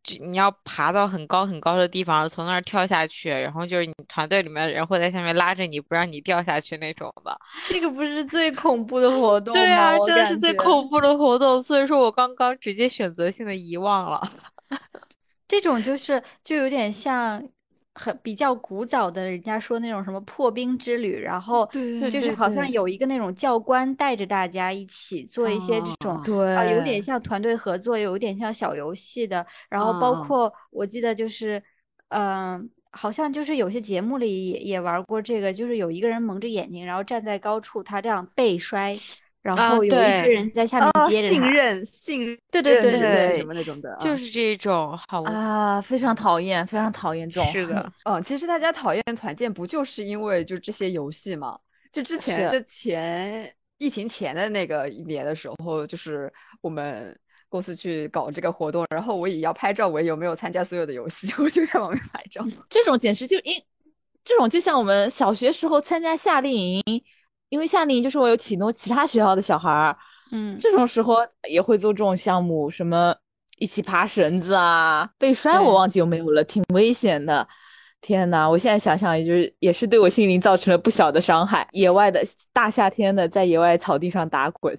[0.03, 7.37] 就就你要爬到很高很高的地方，从那儿跳下去，然后就是你团队里面的人会在下面拉着你，不让你掉下去那种的。
[7.67, 9.61] 这个不是最恐怖的活动吗？
[9.61, 14.21] 对啊，我真的是最恐怖的活动，所以说我刚刚直接选择性的遗忘了。
[15.47, 17.47] 这种就是就有点像
[17.95, 31.63] 很比较古早的，人家说那种什么破冰之旅，然后对就是好像有一个那种教官带着大家一起做一些这种啊对啊，有点像团队合作，有点像小游戏的，然后包括我记得就是，
[32.09, 38.99] 嗯、好像就是有些节目里也也玩过这个，就是有一个人蒙着眼睛，然后站在高处，他这样背摔，
[39.45, 41.49] 然啊后有一个人在下面哦，信接着他。
[41.51, 47.51] 任信任对对对对什么那种的，啊就是这种好无啊，非常讨厌，非常讨厌这种。
[47.51, 51.59] 是的，嗯，其实大家讨厌团建，不就是因为就这些游戏吗？
[51.91, 57.15] 就之前是就前疫情前的那个一年的时候，就是我们
[57.47, 62.43] 公司去搞这个活动，然后我以要拍照为由，没有参加所有的游戏，我就在旁边拍照。
[62.67, 63.61] 这种简直就因
[64.23, 66.83] 这种就像我们小学时候参加夏令营，
[67.49, 69.97] 因为夏令营就是我有挺多其他学校的小孩儿，
[70.31, 71.17] 嗯，这种时候
[71.49, 73.15] 也会做这种项目，什么
[73.59, 77.47] 一起爬绳子啊，被摔我忘记有没有了，挺危险的。
[78.05, 81.67] 天呐，我现在想想，也就是也是对我心灵造成了不小的伤害。
[81.71, 82.21] 野外的
[82.53, 84.77] 大夏天的，在野外草地上打滚，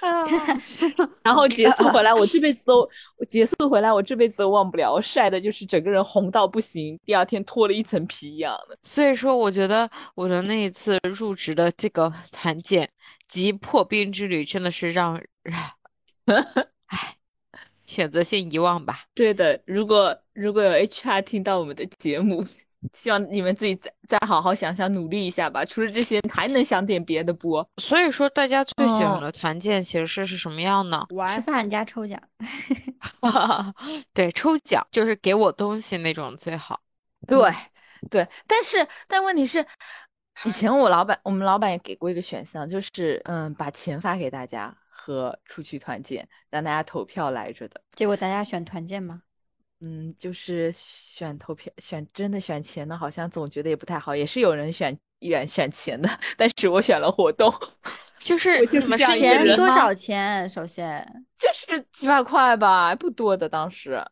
[1.22, 2.88] 然后结束回来，我这辈子都
[3.28, 8.78] 结束回来，我这辈子都忘不了，我晒的就是整个人红到不行，第二天脱了一层皮一样的。
[8.84, 12.88] 所以说，我觉得我的那一次入职的这个团建
[13.28, 15.20] 及破冰之旅，真的是让，
[16.86, 17.15] 唉，
[17.86, 19.04] 选择性遗忘吧。
[19.14, 22.46] 对的，如果如果有 HR 听到我们的节目，
[22.92, 25.64] 希望你们自己再再好好想想，努力一下吧。
[25.64, 27.66] 除了这些，还能想点别的不？
[27.78, 31.04] 所以说，大家最喜欢哦的团建形式是是什么样呢？
[31.08, 32.20] 吃玩饭加抽奖。
[34.12, 36.80] 对，抽奖就是给我东西那种最好。
[37.26, 37.38] 对
[38.10, 39.64] 对，但是但问题是，
[40.44, 44.72] 以前我老板，我们老板也给过一个选项，就是嗯，把钱发给大家
[45.06, 47.80] 和出去团建，让大家投票来着的。
[47.94, 49.22] 结果大家选团建吗？
[49.80, 57.52] 嗯，就是选投票，选真的选钱的，好像总觉得也不太好，也是有人选选选钱的，但是我选了活动，
[58.18, 60.48] 就是我就是你们这样是一个人多少钱？
[60.48, 64.04] 首先就是几百块吧，不多的当时。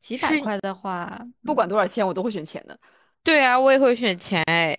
[0.00, 2.76] 几百块的话，不管多少钱，我都会选钱的。
[3.22, 4.76] 对啊，我也会选钱哎。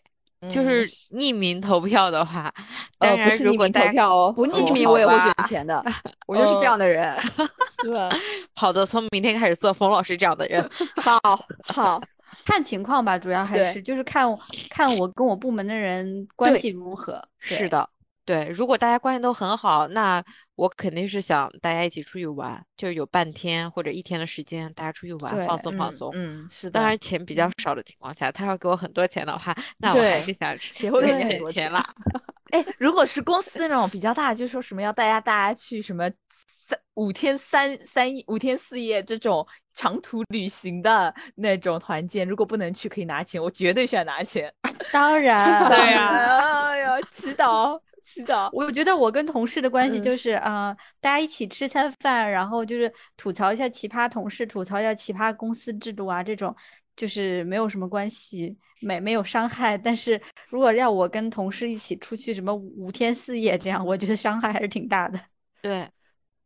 [0.50, 2.54] 就嗯是匿名投票的话，
[3.00, 5.84] 呃，当然不是匿名如果大家投票哦，不匿哦名我也会选钱的，
[6.28, 7.16] 我就是这样的人。
[7.84, 8.10] 对吧？
[8.56, 10.68] 好的，从明天开始做冯老师这样的人。
[10.96, 11.20] 好
[11.64, 12.02] 好，
[12.44, 14.28] 看情况吧，主要还对是就是看
[14.70, 17.24] 看我跟我部门的人关系如何。
[17.48, 17.88] 对是的，
[18.26, 20.24] 对，如果大家关系都很好，那
[20.58, 26.12] 我肯定是想大家一起出去玩，就是有半天或者一天的时间，大家出去玩，放松放嗯松。
[26.16, 26.84] 嗯，是的当。
[26.84, 31.94] 然，钱比较少的情况下，他要给我很多钱的话，那我还是想谁会给你很多钱钱啦？
[32.52, 44.52] 哎，如果是公司那种比较大，就说什么要大家大家去什么三五天三三五天四夜这种长途旅行的那种团建，如果不能去可以拿钱，我绝对选拿钱。
[44.92, 48.50] 当然，对呀哎呀，祈祷祈祷。
[48.54, 56.56] 我觉得我跟同事的关系嗯就是，啊，大家一起吃餐饭，然后就是吐槽一下奇葩同事，吐槽一下奇葩公司制度啊，这种
[56.96, 59.78] 就是没有什么关系，没没有伤害。
[59.78, 65.20] 但是如果要我跟同事一起出去什么五天四夜这样，我觉得伤害还是挺大的。
[65.62, 65.90] 对，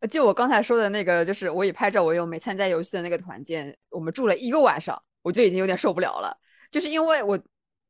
[0.09, 6.35] 就我刚才说的那个，就是我以拍照为由没参加游戏的那个团建，我们住了一个晚上，我就已经有点受不了了。
[6.71, 7.37] 就是因为我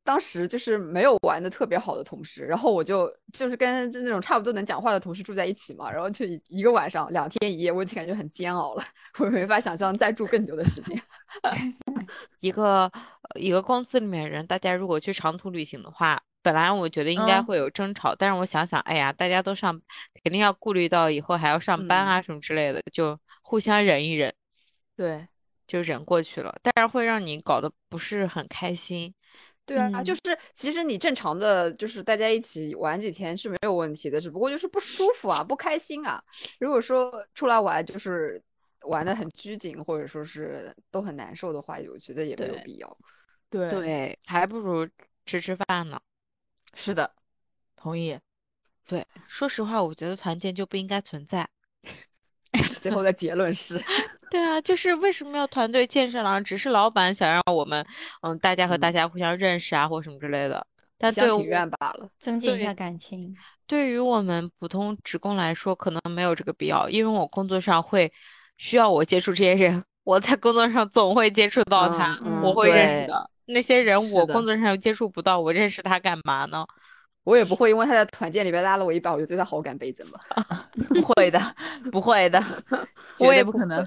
[0.04, 8.82] 当时就是没有玩的特别好的同事，然后我就就是跟就那种差不多能讲话的同事住在一起嘛，然后就一一个晚上两天一夜，我已经感觉很煎熬了，
[9.18, 11.00] 我没法想象再住更久的时间。
[12.40, 19.72] 一个呃一个公司里面人，大家如果去长途旅行的话，本来我觉得应该嗯会有争吵，但是我想想，哎呀，大家都上，
[20.24, 24.34] 肯定要顾虑到以后还要上班啊什么之类的，就互相忍一忍，
[24.96, 25.28] 对，
[25.68, 26.52] 就忍过去了。
[26.60, 29.14] 但是会让你搞得不是很开心。
[29.74, 36.22] 对啊，就嗯是其实你正常的就是大家一起玩几天是没有问题的，只不过就是不舒服啊，不开心啊。
[36.58, 38.42] 如果说出来玩就是
[38.82, 42.98] 玩的很拘谨，或者说是都很难受的话，我觉得也没有必要。
[43.48, 44.88] 对对，还不如
[45.26, 46.00] 吃吃饭呢。
[46.74, 47.12] 是的，
[47.76, 48.18] 同意。
[48.86, 51.48] 对，说实话，我觉得团建就不应该存在。
[52.80, 53.80] 最后的结论是，
[54.30, 56.40] 对啊，就是为什么要团队建设呢？
[56.42, 57.84] 只是老板想让我们，
[58.22, 60.66] 嗯，大家和大嗯家互相认识啊，或什么之类的。
[60.98, 62.08] 但一厢情对我愿罢了。
[62.20, 63.34] 增进一下感情。
[63.66, 68.12] 对于我们普通职工来说，可能没有这个必要，因为我工作上会
[68.58, 73.30] 需要我接触这些人，我在工作上总会接触到他，嗯嗯我会认识的。
[73.46, 76.64] 那些人我工作上又接触不到，我认识他干嘛呢？
[77.24, 80.20] 我也不会因为他在团建里边拉了我一把，我就对他好感倍增吧。
[80.88, 81.40] 不会的，
[81.90, 82.40] 不会的，
[83.16, 83.86] 绝我也不对不可能。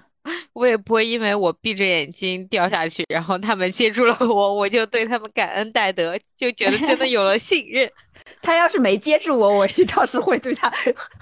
[0.53, 7.87] 我也不会因为我闭着眼睛掉下去，然后他们接住了我，我就对他们感恩戴德，就觉得真的有了信任。
[8.41, 10.71] 他要是没接住我，我倒是会对他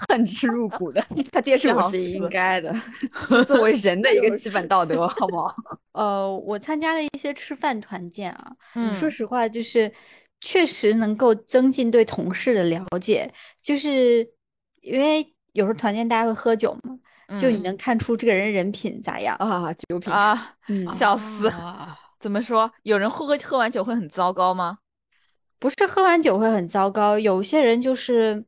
[0.08, 1.04] 恨之入骨的。
[1.30, 2.74] 他接住我是应该的，
[3.46, 5.54] 作为人的一个基本道德，好不好？
[5.92, 9.92] 呃，我参加了一些吃饭团建啊，嗯说实话，就是
[10.46, 14.28] 确实能够增进对同事的了解，就是
[14.82, 19.34] 因为有时候团建大家会喝酒嘛，就你嗯能看出这个人人品咋样。
[19.36, 21.48] 啊，酒品，啊，嗯，笑死！
[21.48, 22.70] 啊怎么说？
[22.82, 24.80] 有人喝喝完酒会很糟糕吗？
[25.58, 28.44] 不是喝完酒会很糟糕，有些人就是，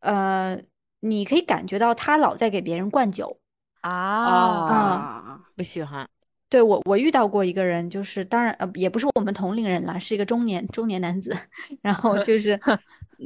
[0.00, 0.60] 呃，
[1.00, 3.40] 你可以感觉到他老在给别人灌酒。
[3.80, 6.06] 啊，啊，不喜欢。
[6.54, 11.36] 对我，我遇到过一个人，就是当然呃，也不是我们同龄人啦，是一个中年中年男子，
[11.82, 12.56] 然后就 是，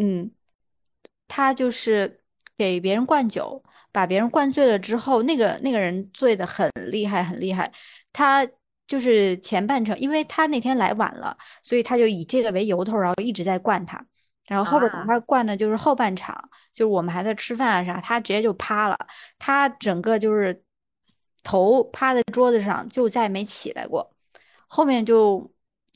[0.00, 0.30] 嗯，
[1.26, 2.20] 他就是
[2.56, 3.62] 给别人灌酒，
[3.92, 7.70] 把别人灌醉了之后，那个那个人醉的很厉害，很厉害。
[8.14, 8.48] 他
[8.86, 14.02] 就是前半程，因为他那天来晚了，所以他就以这个为由头，然后一直在灌他。
[14.46, 16.34] 然后后边啊等他灌的就是后半场，
[16.72, 18.96] 就是我们还在吃饭啊啥，他直接就趴了，
[19.38, 20.62] 他整个就是
[21.42, 24.14] 头趴在桌子上，就再也没起来过，
[24.66, 25.50] 后面就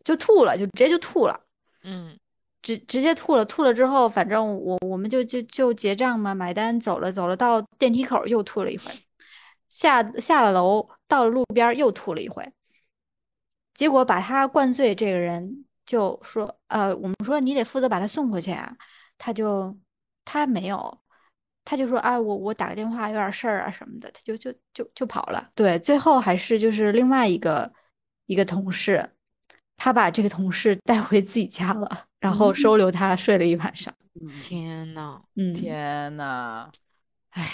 [0.04, 1.40] 就吐了，就直接就吐了。
[1.82, 2.18] 嗯，
[2.62, 8.90] 直直接吐了，吐了之后，反正我我们就就就结账嘛，买单走了，走了到电梯口又吐了一回，
[9.68, 12.52] 下下了楼到了路边又吐了一回，
[13.74, 18.76] 结果把他灌醉这个人就说，呃，我们说你得负责把他送回去啊，
[19.18, 19.76] 他就
[20.24, 21.01] 他没有，
[21.64, 25.50] 他就说，啊，我我打个电话有点事儿啊什么的，他就就就就跑了。
[25.54, 27.72] 对，最后还是就是另外一个
[28.26, 29.08] 一个同事。
[29.76, 33.92] 他把这个同事带回自己家了，然后收留他睡了一晚上。
[34.40, 36.70] 天呐，嗯，天呐，
[37.30, 37.50] 哎，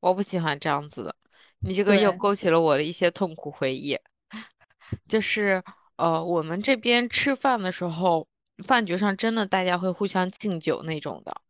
[0.00, 1.14] 我不喜欢这样子的。
[1.60, 3.96] 你这个又勾起了我的一些痛苦回忆，
[5.06, 5.62] 就是
[5.96, 8.26] 呃，我们这边吃饭的时候，
[8.66, 11.40] 饭局上真的大家会互相敬酒那种的，哦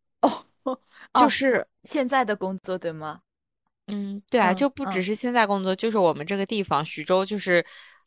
[1.21, 3.21] 就是现在的工作对吗？
[3.87, 5.01] 嗯，对啊，嗯就不只。
[5.01, 7.65] 嗯是现在工作，就是我们这个地方，徐州就是，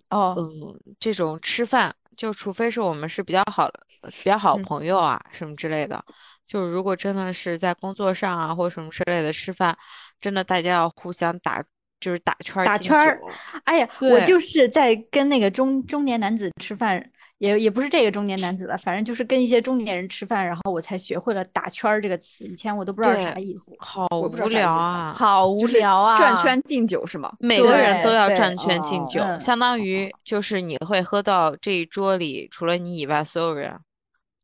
[0.09, 0.35] 哦。
[0.37, 4.63] 嗯，这种吃饭，就除非是我们是比较好的、比较好嗯。
[4.63, 6.03] 朋友啊什么之类的，
[6.45, 9.77] 就如果真的是在工作上啊或者什么之类的吃饭，
[10.19, 11.63] 真的大家要互相打，
[12.01, 13.27] 就是打圈儿打圈儿酒。
[13.63, 23.71] 哎呀，我就是在跟那个中中年男子吃饭，也也不是这个中年男子了，反正就是跟一些中年人吃饭，然后我才学会了“打圈儿”这个词，以前我都不知道是啥对意思。
[23.79, 25.13] 好无聊啊！
[25.17, 26.15] 好无聊啊！
[26.15, 27.33] 转圈敬酒是吗？
[27.39, 33.73] 每个人都要转圈敬哦酒，嗯相当于就是你会喝到这一桌里除了你以外所有人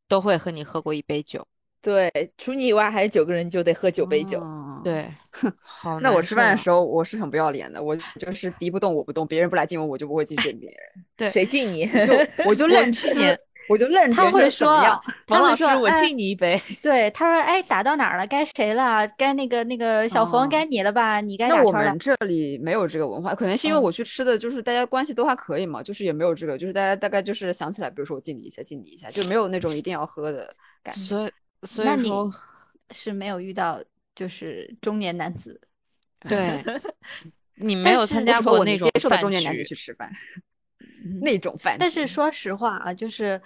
[0.08, 1.46] 都会和你喝过一杯酒。
[1.86, 4.40] 对，除你以外还有九个人就得喝九杯酒。
[4.40, 5.08] 哦，对，
[5.62, 10.80] 好那我吃饭的时候，我是很不要脸的，我就是敌不动我不动，别人不来敬我，我就不会去敬别人，
[11.16, 11.86] 对谁敬你？
[12.08, 12.14] 就
[12.48, 13.38] 我就愣吃，
[13.70, 15.02] 我就愣吃，他会说是怎么样？
[15.28, 16.60] 他王老师，我会说哎敬你一杯。
[16.82, 18.26] 对，他说：“哎，打到哪儿了？
[18.26, 19.08] 该谁了？
[19.18, 21.22] 该那个那个小冯，哦该你了吧？
[21.22, 22.00] 你该打那我们。
[22.00, 31.02] 这里没有这个文化，可能是因为嗯我去吃的就是大家关系都还可以嘛，就是也没有这个，就是大家大概就是想起来，比如说我敬你一下，敬你一下，就没有那种一定要喝的感觉。
[31.02, 31.32] 所以
[31.64, 32.34] 所以说，
[32.92, 33.82] 是没有遇到
[34.14, 35.60] 就是中年男子，
[36.28, 36.64] 对
[37.56, 40.12] 你没有参加过那种饭接受的中年男子局去吃饭，
[41.06, 41.80] 嗯那种饭局。
[41.80, 43.42] 但是说实话啊，就是，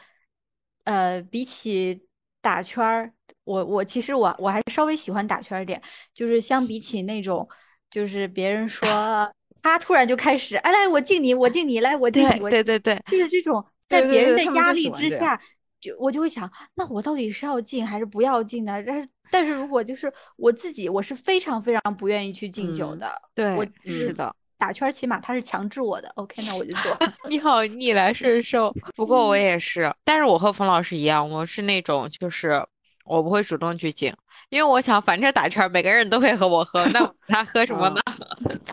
[0.85, 2.07] 呃，比起
[2.41, 5.81] 打圈儿，我我其实我我还是稍微喜欢打圈儿点，
[6.13, 7.47] 就是相比起那种，
[7.91, 8.87] 就是别人说
[9.61, 15.39] 他突然就开始，哎来我敬你，我敬你，来我敬你，我对对对，就是这种在别人的压力之下，
[15.79, 18.83] 就我就会想，那我到底是要敬还是不要敬呢？
[18.85, 24.35] 但是但是如果就是我自己，我是非常非常不愿意去敬酒嗯的，对我就是的。
[24.57, 26.97] 打圈儿起码他是强制我的，OK，那我就做。
[27.29, 32.61] 你好逆来顺受， 不过我也是，但是我和冯老师一样，我是那种就是
[33.05, 34.13] 我不会主动去敬，
[34.49, 38.01] 因为我想反正打圈儿每个人都会和我喝，那 他喝什么呢？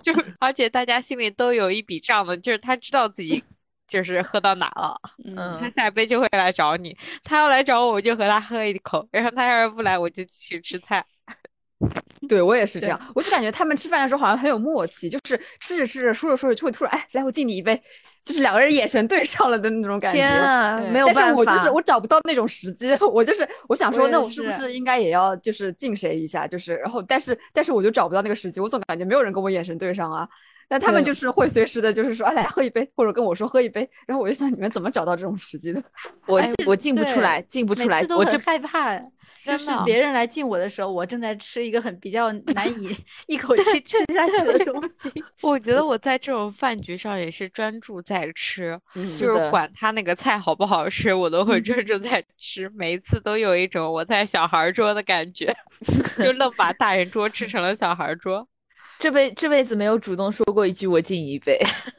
[0.02, 3.44] 就是而且大家心里都有一笔账的，就是他知道自己
[3.86, 11.04] 就是喝到哪了，嗯，他下一杯就会来找你，他要来找我，我就和他喝一口，然后他要是不来，我就继续吃菜。
[12.26, 17.80] 对我也是这样，我就感觉他们吃饭的时候好像很有默契，就是吃着吃着说着说着就会突然哎来我敬你一杯，
[18.24, 20.18] 就是两个人眼神对上了的那种感觉。
[20.18, 21.28] 天啊，没有办法。
[21.28, 30.26] 是我就是我找不到那种时机，我就是我想说，我那我是不是是应该也要就是敬谁一下，就是然后但是但是我就找不到那个时机，我总感觉没有人跟我眼神对上啊。
[30.68, 35.82] 但他们就是会随时的，就是说，哎，来喝一杯，或者跟我说喝一杯，然后我就想，你们怎么找到这种时机的？
[36.26, 38.98] 我哎我进不出来，进不出来我这害怕，
[39.44, 42.96] 就是别人来敬我的时候，我正在吃一个很比较难以
[43.28, 45.22] 一口气吃下去的东西。
[45.42, 52.68] 我觉得我在这种饭局上也是专注在吃，嗯就是管他那个菜好不好吃，我都会专注在吃。
[52.74, 55.54] 每一次都有一种我在小孩儿桌的感觉，
[56.18, 58.48] 就愣把大人桌吃成了小孩儿桌。
[58.98, 61.58] 这辈这辈子没有主动说过一句“我敬一杯”，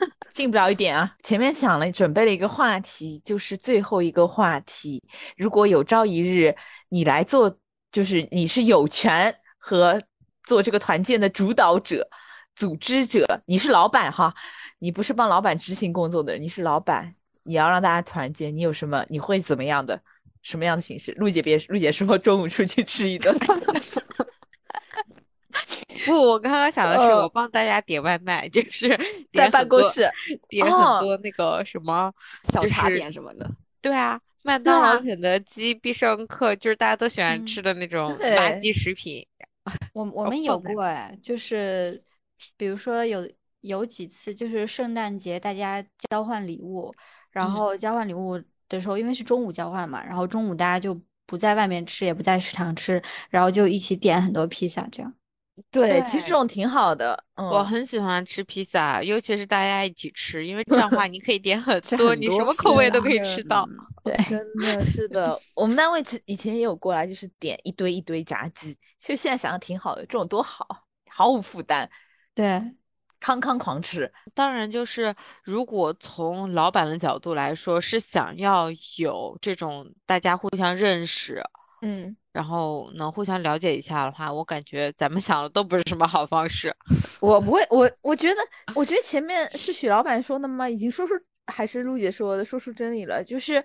[0.34, 1.16] 敬不了一点啊。
[1.24, 5.04] 前面想了准备了一个话题，就是最后一个话题。
[5.36, 6.56] 如果有朝一日
[6.90, 7.56] 你来做，
[7.92, 10.02] 就是你是有权和
[10.44, 12.08] 做这个团建的主导者、
[12.56, 14.34] 组织者，你是老板哈，
[14.80, 19.06] 你不是帮老板执行工作的人，你是老板，你要让大家团建，你有什么？
[19.10, 20.00] 你会怎么样的？
[20.42, 21.12] 什么样的形式？
[21.14, 23.38] 陆姐别，陆姐说中午出去吃一顿。
[26.08, 28.90] 不，我刚刚想的是，呃我帮大家点外卖，就是
[29.34, 30.10] 在办公室
[30.50, 32.12] 点哦很多那个什么
[32.44, 33.50] 小茶就是点什么的，
[33.82, 39.26] 对啊，麦当劳、啊肯德基、必胜客，就是大家都喜欢嗯吃的那种对垃圾食品。
[39.94, 42.02] 我我们有过哎，就是
[42.56, 43.30] 比如说有
[43.62, 46.94] 有几次就是圣诞节大家交换礼物，
[47.32, 55.14] 然嗯后交换礼物的时候，因为是中午交换嘛，然后中午大家就不在外面吃，也不在食堂吃，然后就一起点很多披萨这样。
[55.72, 57.24] 对，其实这种挺好的。
[57.36, 63.68] 嗯，我很喜欢吃披萨，尤其是大家一起吃，因为这样的话你可以点很多，你什么口味都可以吃到。
[64.04, 68.78] 对真的是的，我们单位之以前也有过来，就是点一堆一堆炸鸡。
[69.00, 70.66] 其实现在想想挺好的，这种多好，
[71.10, 71.90] 毫无负担，
[72.34, 72.62] 对，
[73.20, 74.12] 康康狂吃。
[74.34, 81.44] 当然，就是如果从老板的角度来说，是想要有这种大家互相认识，
[81.82, 86.76] 嗯，然后能互相了解一下的话，我感觉咱们想的都不是什么好方式。
[87.22, 88.42] 我不会，我我觉得，
[88.74, 90.68] 我觉得前面是许老板说的吗？
[90.68, 91.14] 已经说出
[91.48, 93.64] 还是陆姐说的，说出真理了，就是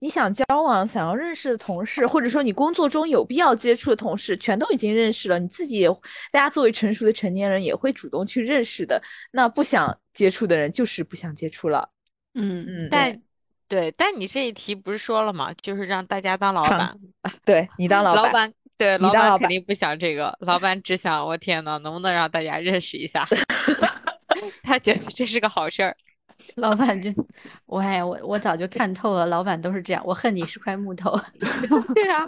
[0.00, 5.88] 你想交往、想要认识的同事，或者说你工作中有必要接触的同事，全都已经认识了，你自己也，
[6.30, 9.02] 大家作为成熟的成年人也会主动去认识的。
[9.32, 11.90] 那不想接触的人就是不想接触了。
[12.34, 13.20] 嗯嗯，但
[13.68, 15.52] 对，但你这一题不是说了吗？
[15.60, 16.98] 就是让大家当老 板，
[17.44, 23.28] 对你当老老板，对老板老板肯定不想这个，老板只想我天呐，能不能让大家认识一下？
[24.64, 25.96] 他觉得这是个好事儿。
[26.54, 27.10] 老板就，
[27.66, 30.00] 我哎，我我早就看透了，老板都是这样。
[30.06, 31.18] 我恨你是块木头。
[31.94, 32.24] 对啊，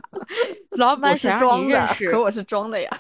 [0.71, 2.91] 老板想让装的你认，识，可我是装的呀。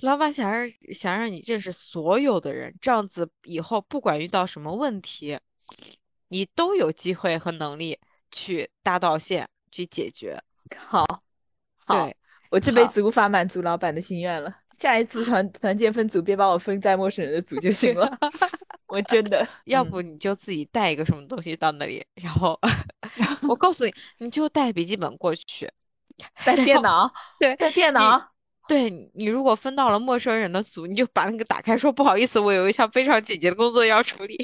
[0.00, 5.38] 老板想让想让你认识所有的人，这样子以后不管遇到什么问题，
[6.32, 7.98] 你都有机会和能力
[8.30, 10.42] 去搭到线去解决。
[10.74, 11.04] 好，
[11.84, 12.16] 好对，
[12.48, 14.50] 我这辈子无法满足老板的心愿了。
[14.78, 18.10] 下一次团团建分组，别把我分在陌生人的组就行了。
[18.88, 22.58] 我真的，嗯要不你就自己带一个什么东西到那里，然后
[23.46, 25.70] 我告诉你，你就带笔记本过去，
[26.46, 28.30] 带电脑，对带电脑。
[28.68, 34.36] 对你如果分到了陌生人的组，你就把那个打开，说不好意思，我有一项非常紧急的工作要处理。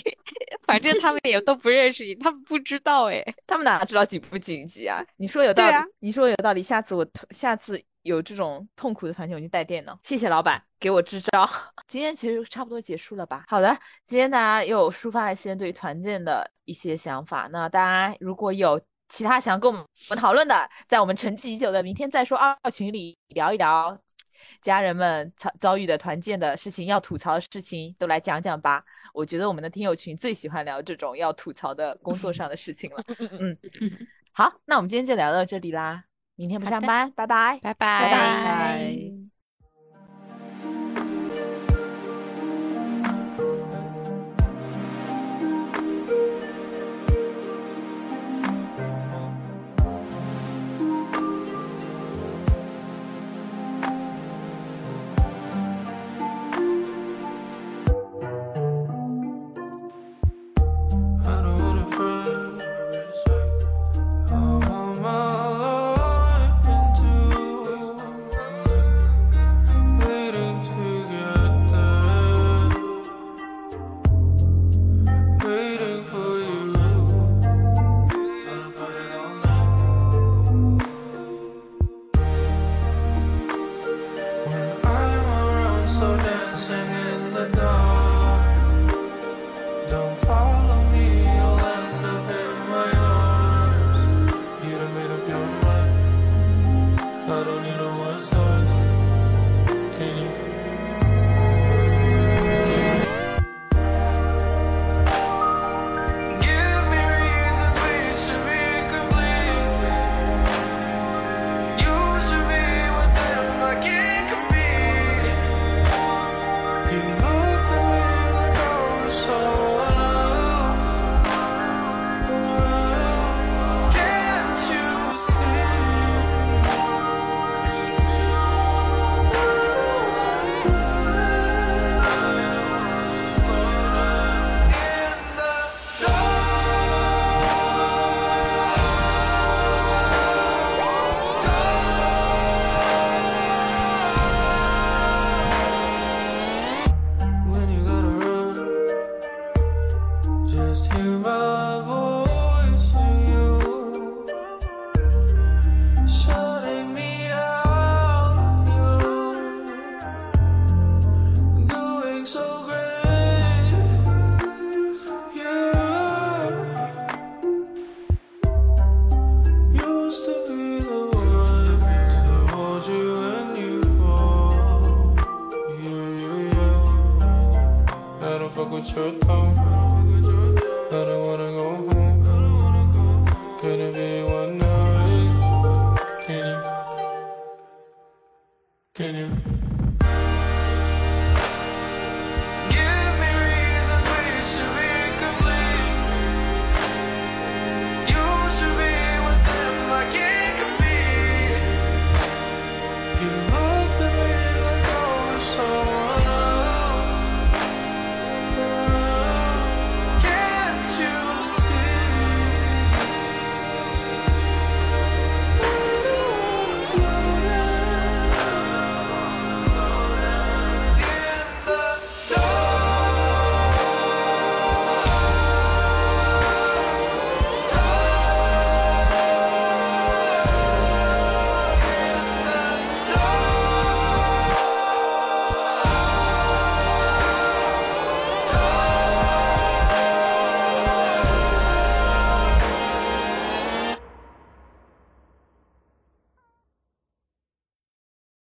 [0.68, 3.24] 反正他们也都不认识你，他们不知道哎。
[3.46, 5.02] 他们哪知道紧不紧急啊？
[5.16, 6.62] 你说有道理，啊你说有道理。
[6.62, 9.98] 下次我下次有这种痛苦的团建，我就带电脑。
[10.02, 11.48] 谢谢老板给我支招。
[11.88, 13.46] 今天其实差不多结束了吧？
[13.48, 17.48] 好的，今天大家又抒发了一些对团建的一些想法。
[17.50, 19.76] 那大家如果有其他想跟我
[20.10, 23.98] 们讨论的，在我们沉寂已久的明天再说二群里聊一聊。
[24.60, 28.84] 家人们遭遭遇的团建的事情，要吐槽的事情都来讲讲吧。
[29.12, 33.04] 我觉得我们的听友群最喜欢聊这种要吐槽的工作上的事情了。
[33.40, 33.56] 嗯，
[34.32, 36.04] 好，那我们今天就聊到这里啦。
[36.36, 37.58] 明天不上班，拜拜。
[37.60, 39.17] 拜拜拜拜。